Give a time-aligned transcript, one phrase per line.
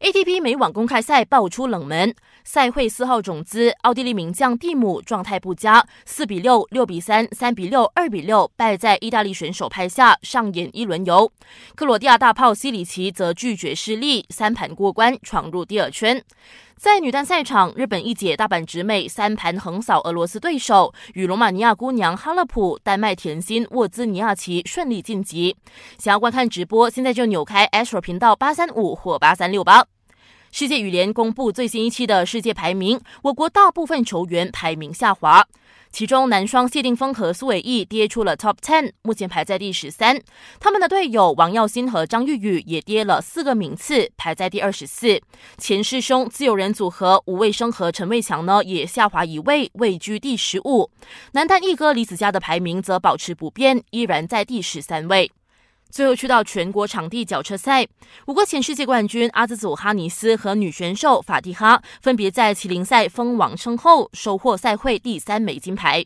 [0.00, 11.32] ATP 美网公开赛爆出冷门，赛会四号种子奥地利名将蒂姆状态不佳，四比六、六比三、三比六、二比六败在意大利选手拍下，上演一轮游。
[11.74, 16.22] 克罗地亚大炮西里奇则拒绝失利，三盘过关，闯入第二圈。
[16.76, 25.56] 在女单赛场，日本一姐大阪直美三盘横扫俄罗斯对手，与罗马尼亚姑娘哈勒普、丹麦甜心沃兹尼亚奇顺利晋级。
[25.98, 29.86] 想要观看直播，现在就扭开 Astro 频道八三五或八三六八。
[30.50, 35.46] 世界羽联公布最新一期的世界排名，我国大部分球员排名下滑，
[35.94, 40.20] 其中男双谢定峰和苏伟毅跌出了 Top Ten，目前排在第十三。
[40.58, 45.20] 他们的队友王耀新和张玉宇也跌了四个名次，排在第二十四。
[45.56, 50.90] 前师兄自由人组合吴卫生和陈卫强呢，也下滑一位，位居第十五。
[51.34, 55.30] 男单一哥李子嘉的排名则保持不变，依然在第十三位。
[55.94, 57.86] 最后去到全国场地脚车赛，
[58.26, 66.04] 五个前世界冠军阿兹祖哈尼斯和女选手法蒂哈分别在麒麟赛封王称后，收获赛会第三枚金牌。